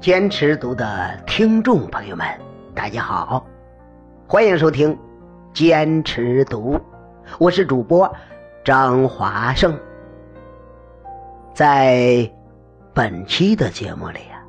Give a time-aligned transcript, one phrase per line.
[0.00, 2.26] 坚持读的听众朋友们，
[2.74, 3.46] 大家好，
[4.26, 4.98] 欢迎收听
[5.52, 6.80] 坚持读，
[7.38, 8.10] 我是主播
[8.64, 9.78] 张华胜。
[11.52, 12.32] 在
[12.94, 14.40] 本期的节目里啊，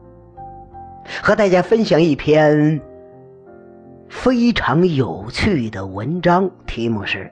[1.21, 2.79] 和大家分享一篇
[4.07, 7.25] 非常有趣的文章，题目是《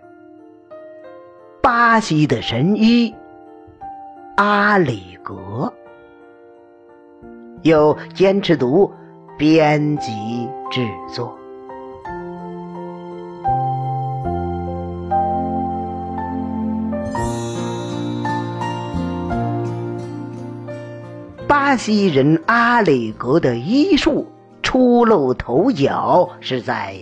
[1.62, 3.16] 巴西的神医
[4.36, 5.34] 阿里格》。
[7.64, 8.90] 由坚持读
[9.38, 10.12] 编辑
[10.72, 11.38] 制作。
[21.48, 24.26] 巴西人阿里格的医术
[24.64, 26.96] 初露头角是在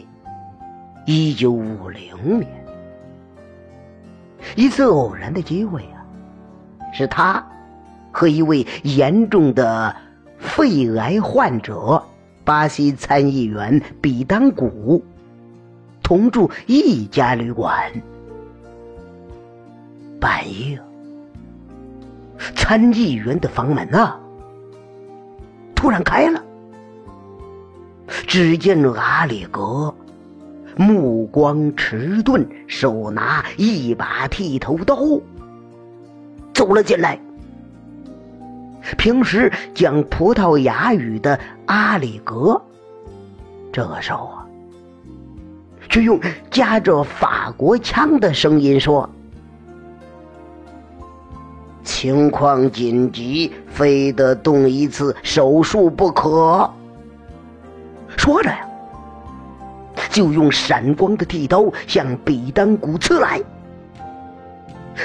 [1.05, 2.49] 一九五零年，
[4.55, 6.01] 一次偶然的机会啊，
[6.91, 7.45] 是他
[8.11, 9.95] 和一位严重的。
[10.57, 12.01] 肺癌患者，
[12.43, 15.05] 巴西参议员比当古
[16.01, 17.79] 同住一家旅馆。
[20.19, 20.81] 半夜，
[22.55, 24.19] 参议员的房门啊，
[25.75, 26.43] 突然开了。
[28.25, 29.93] 只见阿里格
[30.75, 34.97] 目光迟钝，手拿一把剃头刀，
[36.51, 37.21] 走了进来。
[38.95, 42.61] 平时讲葡萄牙语的阿里格，
[43.71, 44.45] 这个时候啊，
[45.89, 49.09] 却用夹着法国腔的声音说
[51.83, 56.69] ：“情况紧急，非得动一次手术不可。”
[58.15, 58.67] 说着呀，
[60.09, 63.41] 就用闪光的剃刀向比丹古刺来。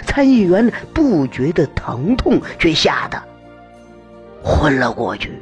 [0.06, 3.22] 参议员不觉得疼痛，却吓得。
[4.42, 5.40] 昏了过去。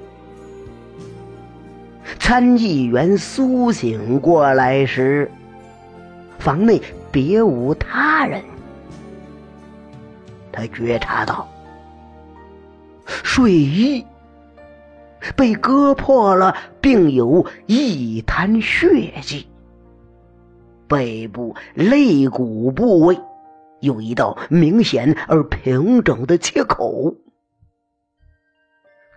[2.19, 5.31] 参议员苏醒过来时，
[6.39, 6.81] 房内
[7.11, 8.43] 别无他人。
[10.53, 11.49] 他觉察到
[13.07, 14.05] 睡衣
[15.37, 19.47] 被割破了，并有一滩血迹。
[20.89, 23.19] 背部肋骨部位
[23.79, 27.15] 有一道明显而平整的切口。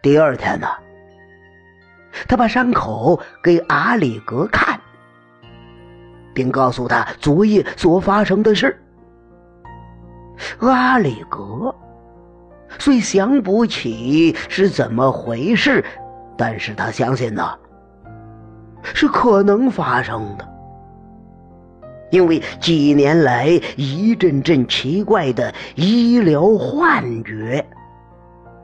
[0.04, 0.68] 第二天呢，
[2.28, 4.78] 他把伤口给阿里格看，
[6.34, 8.78] 并告诉他昨夜所发生的事。
[10.60, 11.74] 阿里格
[12.78, 15.82] 虽想不起是怎么回事，
[16.38, 17.58] 但是他相信呢，
[18.84, 20.46] 是可能发生的，
[22.12, 23.48] 因为几年来
[23.78, 27.66] 一阵阵奇怪的医疗幻觉。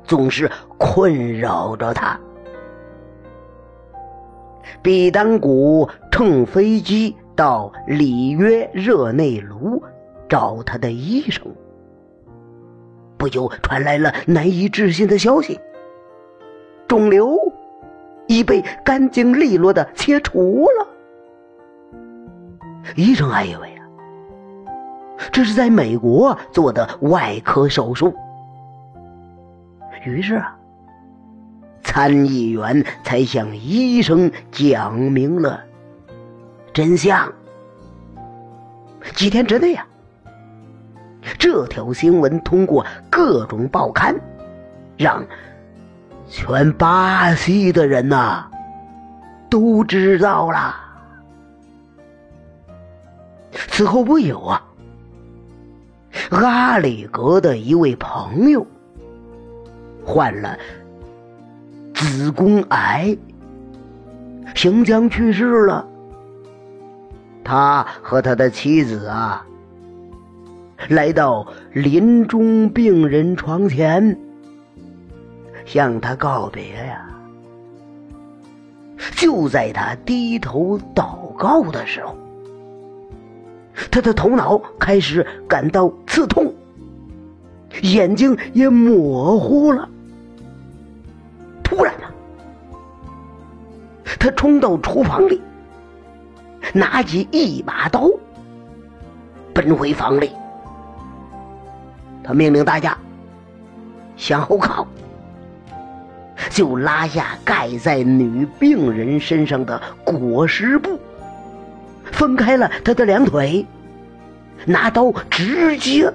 [0.10, 0.50] 总是
[0.80, 2.20] 困扰着他。
[4.82, 9.82] 比当古乘飞机到里约热内卢
[10.28, 11.44] 找他的医生，
[13.18, 15.60] 不久传来了难以置信的消息：
[16.88, 17.38] 肿瘤
[18.28, 20.88] 已被干净利落的切除了。
[22.96, 23.86] 医生还以为啊，
[25.32, 28.12] 这是在美国做的外科手术。
[30.06, 30.56] 于是啊，
[31.84, 35.62] 参议员才向医生讲明了
[36.74, 37.32] 真相。
[39.14, 39.86] 几天之内啊，
[41.38, 44.16] 这条新闻通过各种报刊，
[44.98, 45.26] 让
[46.28, 48.50] 全巴西的人呐
[49.50, 50.76] 都知道了。
[53.52, 54.64] 此后不久啊，
[56.30, 58.66] 阿里格的一位朋友。
[60.10, 60.58] 患了
[61.94, 63.16] 子宫癌，
[64.56, 65.88] 行将去世了。
[67.44, 69.46] 他和他的妻子啊，
[70.88, 74.18] 来到临终病人床前，
[75.64, 77.06] 向他告别呀。
[79.16, 82.18] 就在他低头祷告的时候，
[83.92, 86.52] 他的头脑开始感到刺痛，
[87.84, 89.88] 眼睛也模糊了。
[94.40, 95.42] 冲到厨房里，
[96.74, 98.10] 拿起一把刀，
[99.54, 100.32] 奔回房里。
[102.24, 102.98] 他命令大家
[104.16, 104.88] 向后靠，
[106.50, 110.98] 就拉下盖在女病人身上的裹尸布，
[112.06, 113.66] 分开了他的两腿，
[114.64, 116.10] 拿刀直接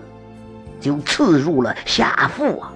[0.81, 2.73] 就刺入了下腹啊。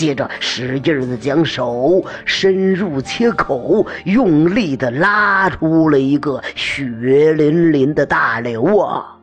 [0.00, 9.18] 接着使劲的将手伸入切口，用力的拉出了一个血淋淋的大瘤啊！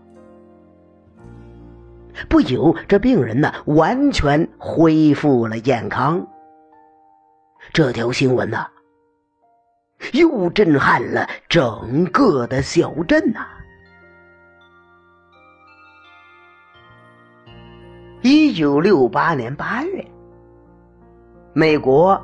[2.30, 6.28] 不久，这病人呢完全恢复了健康。
[7.74, 8.64] 这条新闻呢，
[10.14, 13.48] 又震撼了整个的小镇呐！
[18.22, 20.06] 一九六八年八月。
[21.58, 22.22] 美国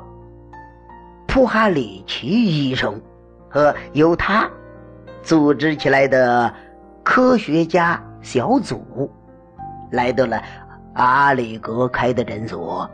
[1.26, 3.02] 普哈里奇医生
[3.50, 4.48] 和由他
[5.24, 6.54] 组织起来的
[7.02, 9.10] 科学家小组
[9.90, 10.40] 来到了
[10.92, 12.88] 阿里格开的诊所，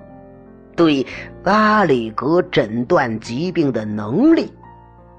[0.75, 1.06] 对
[1.44, 4.50] 阿里格诊断疾病的能力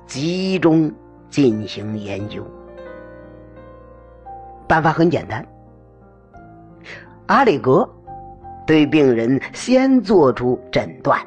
[0.08, 0.92] 集中
[1.30, 2.44] 进行研究。
[4.68, 5.48] 办法很简单，
[7.28, 7.88] 阿里格。
[8.66, 11.20] 对病人先做出诊断，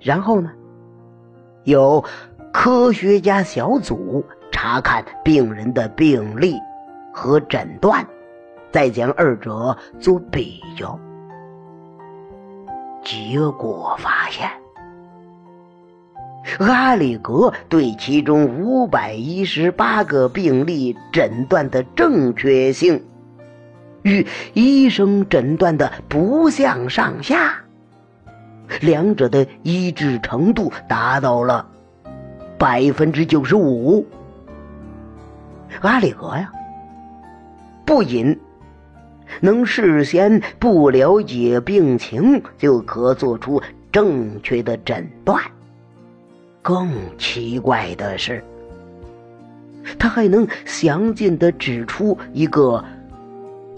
[0.00, 0.50] 然后呢，
[1.64, 2.02] 由
[2.52, 6.54] 科学家小组查看病人的病历
[7.12, 8.06] 和诊断，
[8.70, 10.98] 再将二者做比较。
[13.02, 14.48] 结果发现，
[16.58, 23.02] 阿里格对其中五百一十八个病例诊断的正确性。
[24.02, 27.54] 与医生诊断的不相上下，
[28.80, 31.66] 两者的一致程度达到了
[32.58, 34.06] 百分之九十五。
[35.82, 36.50] 阿里格呀，
[37.84, 38.38] 不仅
[39.40, 43.62] 能事先不了解病情就可做出
[43.92, 45.38] 正确的诊断，
[46.62, 48.42] 更奇怪的是，
[49.98, 52.82] 他还能详尽的指出一个。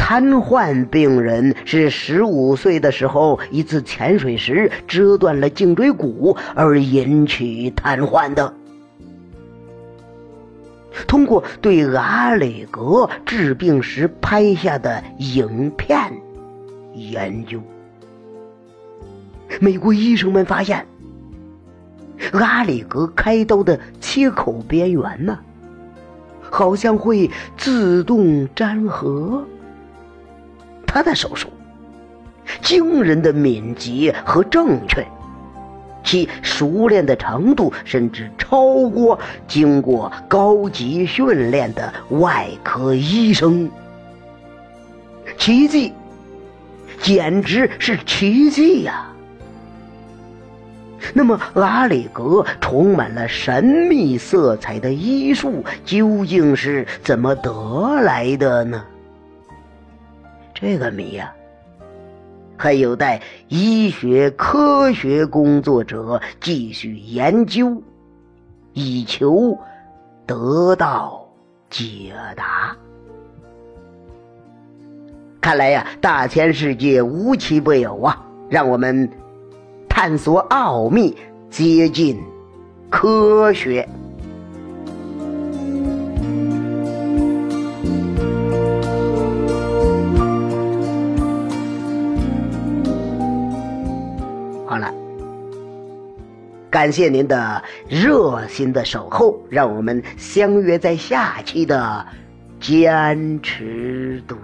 [0.04, 8.52] 瘫痪病人是十五岁的时候一次潜水时折断了颈椎骨而引起瘫痪的。
[11.06, 16.12] 通过对阿里格治病时拍下的影片
[16.94, 17.62] 研究，
[19.60, 20.84] 美国医生们发现，
[22.32, 25.38] 阿里格开刀的切口边缘呢，
[26.40, 29.46] 好像会自动粘合。
[30.92, 31.48] 他的手术
[32.60, 35.06] 惊人的敏捷和正确，
[36.04, 39.18] 其熟练的程度甚至超过
[39.48, 43.70] 经过高级训练的外科医生。
[45.38, 45.94] 奇迹，
[47.00, 49.06] 简直是奇迹呀！
[51.14, 58.84] 那么，阿里格充满了神秘色彩的医术究竟是怎么得来的呢？
[60.62, 61.34] 这个谜呀，
[62.56, 67.82] 还有待医学科学工作者继续研究，
[68.72, 69.58] 以求
[70.24, 71.28] 得到
[71.68, 72.76] 解答。
[75.40, 78.24] 看来呀，大千世界无奇不有啊！
[78.48, 79.10] 让我们
[79.88, 81.16] 探索奥秘，
[81.50, 82.16] 接近
[82.88, 83.88] 科学。
[94.72, 94.90] 好了
[96.70, 102.06] 感谢您的热心的守候，让我们相约在下期的
[102.58, 104.34] 坚持读。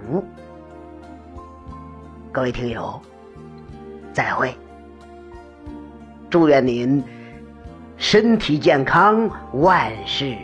[2.31, 3.01] 各位听友，
[4.13, 4.53] 再会！
[6.29, 7.03] 祝愿您
[7.97, 10.37] 身体健康，万事